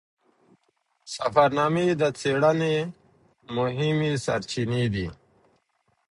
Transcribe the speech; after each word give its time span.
سفرنامې 1.13 1.87
د 1.99 2.03
څیړنې 2.19 2.75
مهمې 3.55 4.11
سرچینې 4.25 4.83
دي. 4.93 5.07